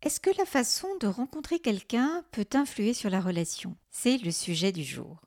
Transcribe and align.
Est-ce 0.00 0.20
que 0.20 0.30
la 0.38 0.44
façon 0.44 0.86
de 1.00 1.08
rencontrer 1.08 1.58
quelqu'un 1.58 2.22
peut 2.30 2.46
influer 2.54 2.94
sur 2.94 3.10
la 3.10 3.20
relation? 3.20 3.76
C'est 3.90 4.16
le 4.18 4.30
sujet 4.30 4.70
du 4.70 4.84
jour. 4.84 5.20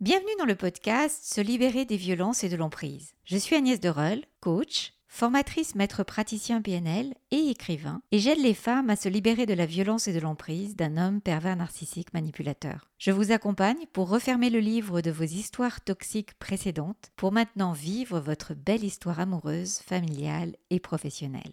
Bienvenue 0.00 0.34
dans 0.40 0.44
le 0.44 0.56
podcast 0.56 1.22
Se 1.22 1.40
libérer 1.40 1.84
des 1.84 1.96
violences 1.96 2.42
et 2.42 2.48
de 2.48 2.56
l'emprise. 2.56 3.14
Je 3.24 3.36
suis 3.36 3.54
Agnès 3.54 3.78
Dereul, 3.78 4.24
coach, 4.40 4.94
formatrice 5.12 5.74
maître 5.74 6.04
praticien 6.04 6.62
PNL 6.62 7.12
et 7.30 7.50
écrivain, 7.50 8.00
et 8.12 8.18
j'aide 8.18 8.38
les 8.38 8.54
femmes 8.54 8.88
à 8.88 8.96
se 8.96 9.10
libérer 9.10 9.44
de 9.44 9.52
la 9.52 9.66
violence 9.66 10.08
et 10.08 10.14
de 10.14 10.18
l'emprise 10.18 10.74
d'un 10.74 10.96
homme 10.96 11.20
pervers 11.20 11.54
narcissique 11.54 12.14
manipulateur. 12.14 12.88
Je 12.96 13.10
vous 13.10 13.30
accompagne 13.30 13.84
pour 13.92 14.08
refermer 14.08 14.48
le 14.48 14.60
livre 14.60 15.02
de 15.02 15.10
vos 15.10 15.24
histoires 15.24 15.82
toxiques 15.82 16.32
précédentes 16.38 17.12
pour 17.14 17.30
maintenant 17.30 17.72
vivre 17.72 18.20
votre 18.20 18.54
belle 18.54 18.84
histoire 18.84 19.20
amoureuse, 19.20 19.80
familiale 19.80 20.56
et 20.70 20.80
professionnelle. 20.80 21.52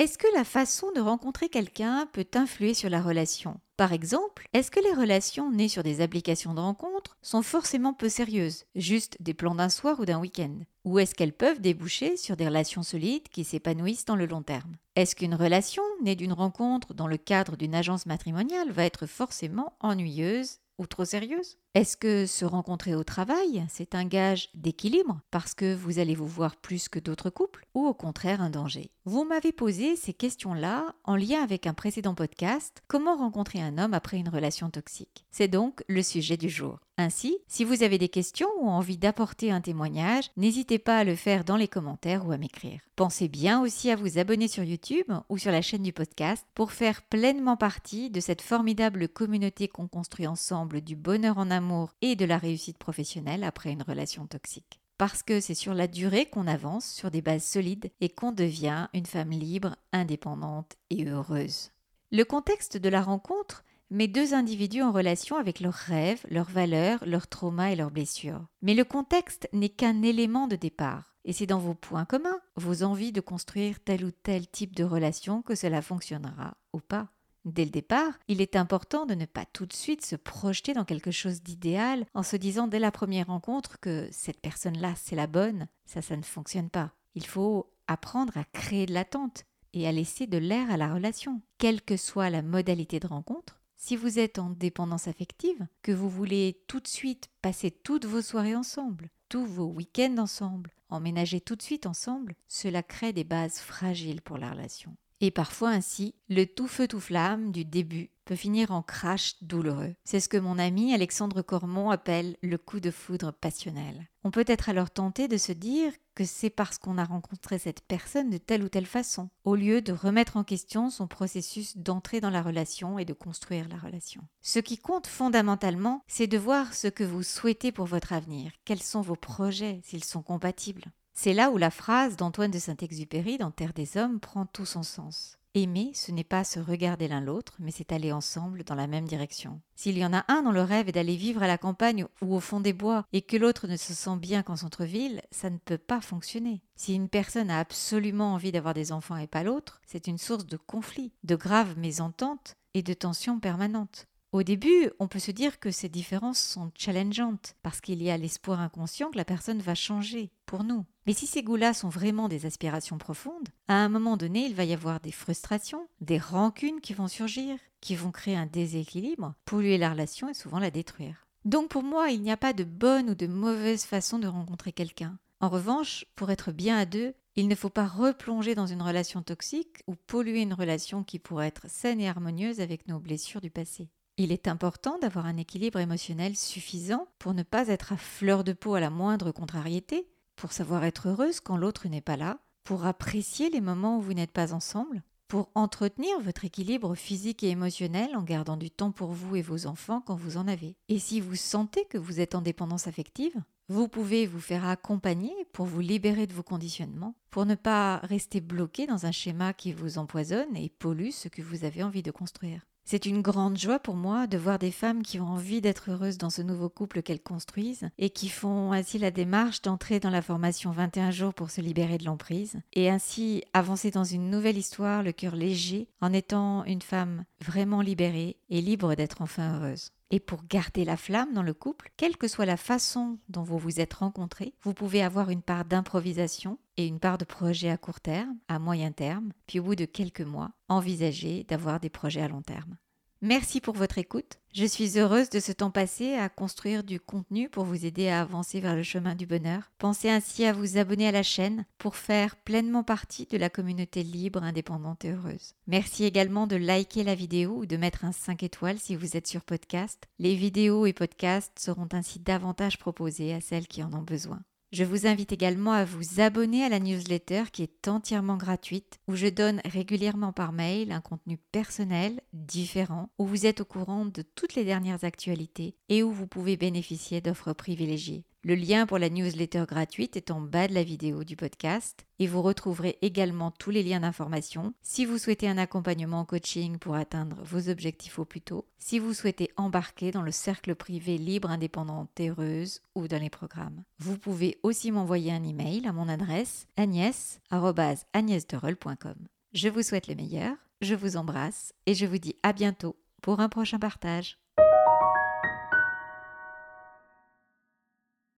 Est-ce 0.00 0.16
que 0.16 0.34
la 0.34 0.44
façon 0.44 0.90
de 0.92 1.00
rencontrer 1.02 1.50
quelqu'un 1.50 2.08
peut 2.10 2.26
influer 2.32 2.72
sur 2.72 2.88
la 2.88 3.02
relation? 3.02 3.60
Par 3.76 3.92
exemple, 3.92 4.48
est-ce 4.54 4.70
que 4.70 4.80
les 4.80 4.94
relations 4.94 5.50
nées 5.50 5.68
sur 5.68 5.82
des 5.82 6.00
applications 6.00 6.54
de 6.54 6.60
rencontres 6.60 7.18
sont 7.20 7.42
forcément 7.42 7.92
peu 7.92 8.08
sérieuses, 8.08 8.64
juste 8.74 9.18
des 9.20 9.34
plans 9.34 9.54
d'un 9.54 9.68
soir 9.68 10.00
ou 10.00 10.06
d'un 10.06 10.18
week-end? 10.18 10.60
Ou 10.86 11.00
est-ce 11.00 11.14
qu'elles 11.14 11.34
peuvent 11.34 11.60
déboucher 11.60 12.16
sur 12.16 12.38
des 12.38 12.46
relations 12.46 12.82
solides 12.82 13.28
qui 13.28 13.44
s'épanouissent 13.44 14.06
dans 14.06 14.16
le 14.16 14.24
long 14.24 14.40
terme? 14.40 14.76
Est-ce 14.96 15.14
qu'une 15.14 15.34
relation 15.34 15.82
née 16.02 16.16
d'une 16.16 16.32
rencontre 16.32 16.94
dans 16.94 17.06
le 17.06 17.18
cadre 17.18 17.58
d'une 17.58 17.74
agence 17.74 18.06
matrimoniale 18.06 18.72
va 18.72 18.86
être 18.86 19.04
forcément 19.04 19.74
ennuyeuse 19.80 20.60
ou 20.80 20.86
trop 20.86 21.04
sérieuse. 21.04 21.58
Est-ce 21.74 21.96
que 21.96 22.26
se 22.26 22.44
rencontrer 22.44 22.94
au 22.94 23.04
travail, 23.04 23.64
c'est 23.68 23.94
un 23.94 24.06
gage 24.06 24.48
d'équilibre 24.54 25.20
parce 25.30 25.54
que 25.54 25.74
vous 25.74 25.98
allez 25.98 26.14
vous 26.14 26.26
voir 26.26 26.56
plus 26.56 26.88
que 26.88 26.98
d'autres 26.98 27.30
couples 27.30 27.66
ou 27.74 27.86
au 27.86 27.94
contraire 27.94 28.40
un 28.40 28.50
danger? 28.50 28.90
Vous 29.04 29.24
m'avez 29.24 29.52
posé 29.52 29.94
ces 29.94 30.14
questions-là 30.14 30.94
en 31.04 31.16
lien 31.16 31.42
avec 31.42 31.66
un 31.66 31.74
précédent 31.74 32.14
podcast 32.14 32.82
Comment 32.88 33.16
rencontrer 33.16 33.60
un 33.60 33.76
homme 33.76 33.94
après 33.94 34.16
une 34.16 34.28
relation 34.28 34.70
toxique. 34.70 35.26
C'est 35.30 35.48
donc 35.48 35.84
le 35.86 36.02
sujet 36.02 36.38
du 36.38 36.48
jour. 36.48 36.80
Ainsi, 37.00 37.38
si 37.48 37.64
vous 37.64 37.82
avez 37.82 37.96
des 37.96 38.10
questions 38.10 38.50
ou 38.60 38.68
envie 38.68 38.98
d'apporter 38.98 39.50
un 39.50 39.62
témoignage, 39.62 40.30
n'hésitez 40.36 40.78
pas 40.78 40.98
à 40.98 41.04
le 41.04 41.16
faire 41.16 41.44
dans 41.44 41.56
les 41.56 41.66
commentaires 41.66 42.26
ou 42.26 42.30
à 42.30 42.36
m'écrire. 42.36 42.82
Pensez 42.94 43.26
bien 43.26 43.62
aussi 43.62 43.90
à 43.90 43.96
vous 43.96 44.18
abonner 44.18 44.48
sur 44.48 44.64
YouTube 44.64 45.10
ou 45.30 45.38
sur 45.38 45.50
la 45.50 45.62
chaîne 45.62 45.82
du 45.82 45.94
podcast 45.94 46.46
pour 46.54 46.72
faire 46.72 47.00
pleinement 47.00 47.56
partie 47.56 48.10
de 48.10 48.20
cette 48.20 48.42
formidable 48.42 49.08
communauté 49.08 49.66
qu'on 49.66 49.88
construit 49.88 50.26
ensemble 50.26 50.82
du 50.82 50.94
bonheur 50.94 51.38
en 51.38 51.50
amour 51.50 51.94
et 52.02 52.16
de 52.16 52.26
la 52.26 52.36
réussite 52.36 52.76
professionnelle 52.76 53.44
après 53.44 53.72
une 53.72 53.82
relation 53.82 54.26
toxique 54.26 54.78
parce 54.98 55.22
que 55.22 55.40
c'est 55.40 55.54
sur 55.54 55.72
la 55.72 55.86
durée 55.86 56.26
qu'on 56.26 56.46
avance 56.46 56.84
sur 56.84 57.10
des 57.10 57.22
bases 57.22 57.44
solides 57.44 57.90
et 58.02 58.10
qu'on 58.10 58.32
devient 58.32 58.88
une 58.92 59.06
femme 59.06 59.30
libre, 59.30 59.74
indépendante 59.94 60.76
et 60.90 61.06
heureuse. 61.06 61.70
Le 62.12 62.24
contexte 62.24 62.76
de 62.76 62.90
la 62.90 63.00
rencontre 63.00 63.64
met 63.90 64.08
deux 64.08 64.34
individus 64.34 64.82
en 64.82 64.92
relation 64.92 65.36
avec 65.36 65.60
leurs 65.60 65.74
rêves, 65.74 66.24
leurs 66.30 66.48
valeurs, 66.48 67.04
leurs 67.06 67.26
traumas 67.26 67.70
et 67.70 67.76
leurs 67.76 67.90
blessures. 67.90 68.46
Mais 68.62 68.74
le 68.74 68.84
contexte 68.84 69.48
n'est 69.52 69.68
qu'un 69.68 70.02
élément 70.02 70.46
de 70.46 70.56
départ. 70.56 71.14
Et 71.24 71.32
c'est 71.32 71.46
dans 71.46 71.58
vos 71.58 71.74
points 71.74 72.04
communs, 72.04 72.40
vos 72.56 72.82
envies 72.82 73.12
de 73.12 73.20
construire 73.20 73.80
tel 73.80 74.04
ou 74.04 74.10
tel 74.10 74.48
type 74.48 74.74
de 74.74 74.84
relation 74.84 75.42
que 75.42 75.54
cela 75.54 75.82
fonctionnera 75.82 76.56
ou 76.72 76.80
pas. 76.80 77.08
Dès 77.44 77.64
le 77.64 77.70
départ, 77.70 78.18
il 78.28 78.40
est 78.40 78.56
important 78.56 79.06
de 79.06 79.14
ne 79.14 79.24
pas 79.24 79.46
tout 79.46 79.66
de 79.66 79.72
suite 79.72 80.04
se 80.04 80.16
projeter 80.16 80.74
dans 80.74 80.84
quelque 80.84 81.10
chose 81.10 81.42
d'idéal 81.42 82.04
en 82.14 82.22
se 82.22 82.36
disant 82.36 82.68
dès 82.68 82.78
la 82.78 82.90
première 82.90 83.28
rencontre 83.28 83.80
que 83.80 84.08
cette 84.12 84.40
personne-là, 84.40 84.94
c'est 84.96 85.16
la 85.16 85.26
bonne. 85.26 85.66
Ça, 85.86 86.02
ça 86.02 86.16
ne 86.16 86.22
fonctionne 86.22 86.70
pas. 86.70 86.92
Il 87.14 87.26
faut 87.26 87.72
apprendre 87.86 88.36
à 88.36 88.44
créer 88.44 88.86
de 88.86 88.92
l'attente 88.92 89.44
et 89.72 89.88
à 89.88 89.92
laisser 89.92 90.26
de 90.26 90.38
l'air 90.38 90.70
à 90.70 90.76
la 90.76 90.92
relation, 90.92 91.40
quelle 91.58 91.80
que 91.80 91.96
soit 91.96 92.30
la 92.30 92.42
modalité 92.42 93.00
de 93.00 93.06
rencontre 93.06 93.59
si 93.80 93.96
vous 93.96 94.18
êtes 94.18 94.38
en 94.38 94.50
dépendance 94.50 95.08
affective, 95.08 95.66
que 95.82 95.90
vous 95.90 96.10
voulez 96.10 96.60
tout 96.66 96.80
de 96.80 96.86
suite 96.86 97.30
passer 97.40 97.70
toutes 97.70 98.04
vos 98.04 98.20
soirées 98.20 98.54
ensemble, 98.54 99.08
tous 99.30 99.46
vos 99.46 99.68
week-ends 99.68 100.18
ensemble, 100.18 100.74
emménager 100.90 101.40
tout 101.40 101.56
de 101.56 101.62
suite 101.62 101.86
ensemble, 101.86 102.36
cela 102.46 102.82
crée 102.82 103.14
des 103.14 103.24
bases 103.24 103.58
fragiles 103.58 104.20
pour 104.20 104.36
la 104.36 104.50
relation. 104.50 104.94
Et 105.22 105.30
parfois 105.30 105.70
ainsi, 105.70 106.14
le 106.28 106.46
tout 106.46 106.66
feu 106.66 106.88
tout 106.88 107.00
flamme 107.00 107.52
du 107.52 107.64
début 107.64 108.10
peut 108.24 108.36
finir 108.36 108.70
en 108.70 108.80
crash 108.80 109.34
douloureux. 109.42 109.94
C'est 110.04 110.20
ce 110.20 110.28
que 110.28 110.38
mon 110.38 110.58
ami 110.58 110.94
Alexandre 110.94 111.42
Cormont 111.42 111.90
appelle 111.90 112.36
le 112.42 112.56
coup 112.56 112.80
de 112.80 112.90
foudre 112.90 113.32
passionnel. 113.32 114.08
On 114.24 114.30
peut 114.30 114.44
être 114.46 114.68
alors 114.68 114.90
tenté 114.90 115.28
de 115.28 115.36
se 115.36 115.52
dire 115.52 115.92
que 116.14 116.24
c'est 116.24 116.48
parce 116.48 116.78
qu'on 116.78 116.96
a 116.96 117.04
rencontré 117.04 117.58
cette 117.58 117.80
personne 117.82 118.30
de 118.30 118.38
telle 118.38 118.62
ou 118.62 118.68
telle 118.68 118.86
façon, 118.86 119.30
au 119.44 119.56
lieu 119.56 119.82
de 119.82 119.92
remettre 119.92 120.36
en 120.36 120.44
question 120.44 120.90
son 120.90 121.06
processus 121.06 121.76
d'entrer 121.76 122.20
dans 122.20 122.30
la 122.30 122.42
relation 122.42 122.98
et 122.98 123.04
de 123.04 123.12
construire 123.12 123.68
la 123.68 123.78
relation. 123.78 124.22
Ce 124.40 124.58
qui 124.58 124.78
compte 124.78 125.06
fondamentalement, 125.06 126.02
c'est 126.06 126.26
de 126.26 126.38
voir 126.38 126.72
ce 126.72 126.88
que 126.88 127.04
vous 127.04 127.22
souhaitez 127.22 127.72
pour 127.72 127.86
votre 127.86 128.12
avenir, 128.12 128.52
quels 128.64 128.82
sont 128.82 129.00
vos 129.00 129.16
projets, 129.16 129.80
s'ils 129.82 130.04
sont 130.04 130.22
compatibles? 130.22 130.84
C'est 131.12 131.34
là 131.34 131.50
où 131.50 131.58
la 131.58 131.70
phrase 131.70 132.16
d'Antoine 132.16 132.50
de 132.50 132.58
Saint-Exupéry 132.58 133.38
dans 133.38 133.50
Terre 133.50 133.72
des 133.72 133.96
Hommes 133.96 134.20
prend 134.20 134.46
tout 134.46 134.66
son 134.66 134.82
sens. 134.82 135.36
Aimer, 135.54 135.90
ce 135.94 136.12
n'est 136.12 136.22
pas 136.22 136.44
se 136.44 136.60
regarder 136.60 137.08
l'un 137.08 137.20
l'autre, 137.20 137.56
mais 137.58 137.72
c'est 137.72 137.90
aller 137.90 138.12
ensemble 138.12 138.62
dans 138.62 138.76
la 138.76 138.86
même 138.86 139.08
direction. 139.08 139.60
S'il 139.74 139.98
y 139.98 140.06
en 140.06 140.12
a 140.12 140.24
un 140.28 140.44
dont 140.44 140.52
le 140.52 140.62
rêve 140.62 140.88
est 140.88 140.92
d'aller 140.92 141.16
vivre 141.16 141.42
à 141.42 141.48
la 141.48 141.58
campagne 141.58 142.06
ou 142.22 142.36
au 142.36 142.38
fond 142.38 142.60
des 142.60 142.72
bois 142.72 143.04
et 143.12 143.20
que 143.20 143.36
l'autre 143.36 143.66
ne 143.66 143.76
se 143.76 143.92
sent 143.92 144.16
bien 144.16 144.44
qu'en 144.44 144.54
centre-ville, 144.54 145.22
ça 145.32 145.50
ne 145.50 145.58
peut 145.58 145.76
pas 145.76 146.00
fonctionner. 146.00 146.62
Si 146.76 146.94
une 146.94 147.08
personne 147.08 147.50
a 147.50 147.58
absolument 147.58 148.34
envie 148.34 148.52
d'avoir 148.52 148.74
des 148.74 148.92
enfants 148.92 149.16
et 149.16 149.26
pas 149.26 149.42
l'autre, 149.42 149.80
c'est 149.86 150.06
une 150.06 150.18
source 150.18 150.46
de 150.46 150.56
conflit, 150.56 151.12
de 151.24 151.34
graves 151.34 151.76
mésententes 151.76 152.54
et 152.74 152.82
de 152.82 152.94
tensions 152.94 153.40
permanentes. 153.40 154.06
Au 154.32 154.44
début, 154.44 154.90
on 155.00 155.08
peut 155.08 155.18
se 155.18 155.32
dire 155.32 155.58
que 155.58 155.72
ces 155.72 155.88
différences 155.88 156.38
sont 156.38 156.70
challengeantes, 156.76 157.56
parce 157.64 157.80
qu'il 157.80 158.00
y 158.00 158.10
a 158.10 158.16
l'espoir 158.16 158.60
inconscient 158.60 159.10
que 159.10 159.16
la 159.16 159.24
personne 159.24 159.60
va 159.60 159.74
changer, 159.74 160.30
pour 160.46 160.62
nous. 160.62 160.86
Mais 161.06 161.14
si 161.14 161.26
ces 161.26 161.42
goûts-là 161.42 161.74
sont 161.74 161.88
vraiment 161.88 162.28
des 162.28 162.46
aspirations 162.46 162.96
profondes, 162.96 163.48
à 163.66 163.74
un 163.74 163.88
moment 163.88 164.16
donné, 164.16 164.46
il 164.46 164.54
va 164.54 164.64
y 164.64 164.72
avoir 164.72 165.00
des 165.00 165.10
frustrations, 165.10 165.88
des 166.00 166.18
rancunes 166.18 166.80
qui 166.80 166.94
vont 166.94 167.08
surgir, 167.08 167.58
qui 167.80 167.96
vont 167.96 168.12
créer 168.12 168.36
un 168.36 168.46
déséquilibre, 168.46 169.34
polluer 169.44 169.78
la 169.78 169.90
relation 169.90 170.28
et 170.28 170.34
souvent 170.34 170.60
la 170.60 170.70
détruire. 170.70 171.26
Donc 171.44 171.68
pour 171.68 171.82
moi, 171.82 172.10
il 172.10 172.22
n'y 172.22 172.30
a 172.30 172.36
pas 172.36 172.52
de 172.52 172.64
bonne 172.64 173.10
ou 173.10 173.14
de 173.16 173.26
mauvaise 173.26 173.84
façon 173.84 174.20
de 174.20 174.28
rencontrer 174.28 174.72
quelqu'un. 174.72 175.18
En 175.40 175.48
revanche, 175.48 176.04
pour 176.14 176.30
être 176.30 176.52
bien 176.52 176.78
à 176.78 176.84
deux, 176.84 177.14
il 177.34 177.48
ne 177.48 177.54
faut 177.54 177.70
pas 177.70 177.86
replonger 177.86 178.54
dans 178.54 178.66
une 178.66 178.82
relation 178.82 179.22
toxique 179.22 179.82
ou 179.88 179.94
polluer 179.94 180.42
une 180.42 180.54
relation 180.54 181.02
qui 181.02 181.18
pourrait 181.18 181.48
être 181.48 181.68
saine 181.68 182.00
et 182.00 182.08
harmonieuse 182.08 182.60
avec 182.60 182.86
nos 182.86 183.00
blessures 183.00 183.40
du 183.40 183.50
passé. 183.50 183.88
Il 184.22 184.32
est 184.32 184.48
important 184.48 184.98
d'avoir 184.98 185.24
un 185.24 185.38
équilibre 185.38 185.78
émotionnel 185.78 186.36
suffisant 186.36 187.08
pour 187.18 187.32
ne 187.32 187.42
pas 187.42 187.68
être 187.68 187.94
à 187.94 187.96
fleur 187.96 188.44
de 188.44 188.52
peau 188.52 188.74
à 188.74 188.80
la 188.80 188.90
moindre 188.90 189.32
contrariété, 189.32 190.06
pour 190.36 190.52
savoir 190.52 190.84
être 190.84 191.08
heureuse 191.08 191.40
quand 191.40 191.56
l'autre 191.56 191.88
n'est 191.88 192.02
pas 192.02 192.18
là, 192.18 192.38
pour 192.62 192.84
apprécier 192.84 193.48
les 193.48 193.62
moments 193.62 193.96
où 193.96 194.02
vous 194.02 194.12
n'êtes 194.12 194.30
pas 194.30 194.52
ensemble, 194.52 195.02
pour 195.26 195.48
entretenir 195.54 196.20
votre 196.20 196.44
équilibre 196.44 196.94
physique 196.94 197.42
et 197.42 197.48
émotionnel 197.48 198.14
en 198.14 198.22
gardant 198.22 198.58
du 198.58 198.70
temps 198.70 198.92
pour 198.92 199.12
vous 199.12 199.36
et 199.36 199.42
vos 199.42 199.64
enfants 199.64 200.02
quand 200.02 200.16
vous 200.16 200.36
en 200.36 200.48
avez. 200.48 200.76
Et 200.90 200.98
si 200.98 201.18
vous 201.22 201.34
sentez 201.34 201.86
que 201.86 201.96
vous 201.96 202.20
êtes 202.20 202.34
en 202.34 202.42
dépendance 202.42 202.88
affective, 202.88 203.42
vous 203.70 203.86
pouvez 203.86 204.26
vous 204.26 204.40
faire 204.40 204.66
accompagner 204.66 205.32
pour 205.52 205.64
vous 205.64 205.78
libérer 205.78 206.26
de 206.26 206.32
vos 206.32 206.42
conditionnements, 206.42 207.14
pour 207.30 207.46
ne 207.46 207.54
pas 207.54 207.98
rester 207.98 208.40
bloqué 208.40 208.88
dans 208.88 209.06
un 209.06 209.12
schéma 209.12 209.52
qui 209.52 209.72
vous 209.72 209.96
empoisonne 209.96 210.56
et 210.56 210.72
pollue 210.80 211.10
ce 211.12 211.28
que 211.28 211.40
vous 211.40 211.64
avez 211.64 211.84
envie 211.84 212.02
de 212.02 212.10
construire. 212.10 212.66
C'est 212.84 213.06
une 213.06 213.22
grande 213.22 213.56
joie 213.56 213.78
pour 213.78 213.94
moi 213.94 214.26
de 214.26 214.36
voir 214.36 214.58
des 214.58 214.72
femmes 214.72 215.04
qui 215.04 215.20
ont 215.20 215.28
envie 215.28 215.60
d'être 215.60 215.92
heureuses 215.92 216.18
dans 216.18 216.30
ce 216.30 216.42
nouveau 216.42 216.68
couple 216.68 217.02
qu'elles 217.02 217.22
construisent 217.22 217.88
et 217.96 218.10
qui 218.10 218.28
font 218.28 218.72
ainsi 218.72 218.98
la 218.98 219.12
démarche 219.12 219.62
d'entrer 219.62 220.00
dans 220.00 220.10
la 220.10 220.22
formation 220.22 220.72
21 220.72 221.12
jours 221.12 221.32
pour 221.32 221.50
se 221.50 221.60
libérer 221.60 221.98
de 221.98 222.06
l'emprise 222.06 222.58
et 222.72 222.90
ainsi 222.90 223.44
avancer 223.52 223.92
dans 223.92 224.02
une 224.02 224.30
nouvelle 224.30 224.58
histoire 224.58 225.04
le 225.04 225.12
cœur 225.12 225.36
léger 225.36 225.86
en 226.00 226.12
étant 226.12 226.64
une 226.64 226.82
femme 226.82 227.24
vraiment 227.40 227.82
libérée 227.82 228.36
et 228.48 228.60
libre 228.60 228.96
d'être 228.96 229.22
enfin 229.22 229.60
heureuse. 229.60 229.92
Et 230.12 230.18
pour 230.18 230.44
garder 230.44 230.84
la 230.84 230.96
flamme 230.96 231.32
dans 231.32 231.42
le 231.42 231.54
couple, 231.54 231.90
quelle 231.96 232.16
que 232.16 232.26
soit 232.26 232.46
la 232.46 232.56
façon 232.56 233.18
dont 233.28 233.44
vous 233.44 233.58
vous 233.58 233.80
êtes 233.80 233.94
rencontrés, 233.94 234.54
vous 234.62 234.74
pouvez 234.74 235.02
avoir 235.02 235.30
une 235.30 235.42
part 235.42 235.64
d'improvisation 235.64 236.58
et 236.76 236.86
une 236.86 236.98
part 236.98 237.16
de 237.16 237.24
projet 237.24 237.70
à 237.70 237.76
court 237.76 238.00
terme, 238.00 238.36
à 238.48 238.58
moyen 238.58 238.90
terme, 238.90 239.32
puis 239.46 239.60
au 239.60 239.62
bout 239.62 239.76
de 239.76 239.84
quelques 239.84 240.20
mois, 240.20 240.50
envisager 240.68 241.44
d'avoir 241.44 241.78
des 241.78 241.90
projets 241.90 242.22
à 242.22 242.28
long 242.28 242.42
terme. 242.42 242.76
Merci 243.22 243.60
pour 243.60 243.74
votre 243.74 243.98
écoute. 243.98 244.38
Je 244.54 244.64
suis 244.64 244.98
heureuse 244.98 245.28
de 245.28 245.40
ce 245.40 245.52
temps 245.52 245.70
passé 245.70 246.14
à 246.14 246.30
construire 246.30 246.82
du 246.82 246.98
contenu 246.98 247.50
pour 247.50 247.64
vous 247.64 247.84
aider 247.84 248.08
à 248.08 248.22
avancer 248.22 248.60
vers 248.60 248.74
le 248.74 248.82
chemin 248.82 249.14
du 249.14 249.26
bonheur. 249.26 249.70
Pensez 249.76 250.08
ainsi 250.08 250.46
à 250.46 250.54
vous 250.54 250.78
abonner 250.78 251.06
à 251.06 251.12
la 251.12 251.22
chaîne 251.22 251.66
pour 251.76 251.96
faire 251.96 252.36
pleinement 252.36 252.82
partie 252.82 253.26
de 253.26 253.36
la 253.36 253.50
communauté 253.50 254.02
libre, 254.02 254.42
indépendante 254.42 255.04
et 255.04 255.12
heureuse. 255.12 255.52
Merci 255.66 256.04
également 256.04 256.46
de 256.46 256.56
liker 256.56 257.04
la 257.04 257.14
vidéo 257.14 257.58
ou 257.58 257.66
de 257.66 257.76
mettre 257.76 258.06
un 258.06 258.12
5 258.12 258.42
étoiles 258.42 258.78
si 258.78 258.96
vous 258.96 259.18
êtes 259.18 259.26
sur 259.26 259.42
podcast. 259.42 260.08
Les 260.18 260.34
vidéos 260.34 260.86
et 260.86 260.94
podcasts 260.94 261.58
seront 261.58 261.88
ainsi 261.92 262.20
davantage 262.20 262.78
proposés 262.78 263.34
à 263.34 263.42
celles 263.42 263.68
qui 263.68 263.82
en 263.82 263.92
ont 263.92 264.02
besoin. 264.02 264.40
Je 264.72 264.84
vous 264.84 265.08
invite 265.08 265.32
également 265.32 265.72
à 265.72 265.84
vous 265.84 266.20
abonner 266.20 266.62
à 266.62 266.68
la 266.68 266.78
newsletter 266.78 267.44
qui 267.52 267.64
est 267.64 267.88
entièrement 267.88 268.36
gratuite, 268.36 269.00
où 269.08 269.16
je 269.16 269.26
donne 269.26 269.60
régulièrement 269.64 270.32
par 270.32 270.52
mail 270.52 270.92
un 270.92 271.00
contenu 271.00 271.38
personnel, 271.50 272.20
différent, 272.32 273.10
où 273.18 273.26
vous 273.26 273.46
êtes 273.46 273.60
au 273.60 273.64
courant 273.64 274.04
de 274.04 274.22
toutes 274.22 274.54
les 274.54 274.64
dernières 274.64 275.02
actualités 275.02 275.74
et 275.88 276.04
où 276.04 276.12
vous 276.12 276.28
pouvez 276.28 276.56
bénéficier 276.56 277.20
d'offres 277.20 277.52
privilégiées. 277.52 278.24
Le 278.42 278.54
lien 278.54 278.86
pour 278.86 278.96
la 278.96 279.10
newsletter 279.10 279.64
gratuite 279.68 280.16
est 280.16 280.30
en 280.30 280.40
bas 280.40 280.66
de 280.66 280.72
la 280.72 280.82
vidéo 280.82 281.24
du 281.24 281.36
podcast 281.36 282.06
et 282.18 282.26
vous 282.26 282.40
retrouverez 282.40 282.96
également 283.02 283.50
tous 283.50 283.68
les 283.68 283.82
liens 283.82 284.00
d'information 284.00 284.72
si 284.80 285.04
vous 285.04 285.18
souhaitez 285.18 285.46
un 285.46 285.58
accompagnement 285.58 286.20
en 286.20 286.24
coaching 286.24 286.78
pour 286.78 286.94
atteindre 286.94 287.36
vos 287.44 287.68
objectifs 287.68 288.18
au 288.18 288.24
plus 288.24 288.40
tôt, 288.40 288.64
si 288.78 288.98
vous 288.98 289.12
souhaitez 289.12 289.50
embarquer 289.56 290.10
dans 290.10 290.22
le 290.22 290.32
cercle 290.32 290.74
privé 290.74 291.18
libre, 291.18 291.50
indépendante 291.50 292.18
et 292.18 292.30
heureuse 292.30 292.80
ou 292.94 293.08
dans 293.08 293.20
les 293.20 293.28
programmes. 293.28 293.82
Vous 293.98 294.16
pouvez 294.16 294.58
aussi 294.62 294.90
m'envoyer 294.90 295.32
un 295.32 295.44
email 295.44 295.86
à 295.86 295.92
mon 295.92 296.08
adresse 296.08 296.66
agnès.agnesderel.com. 296.78 299.16
Je 299.52 299.68
vous 299.68 299.82
souhaite 299.82 300.08
le 300.08 300.14
meilleur, 300.14 300.56
je 300.80 300.94
vous 300.94 301.18
embrasse 301.18 301.74
et 301.84 301.92
je 301.92 302.06
vous 302.06 302.16
dis 302.16 302.36
à 302.42 302.54
bientôt 302.54 302.96
pour 303.20 303.40
un 303.40 303.50
prochain 303.50 303.78
partage. 303.78 304.38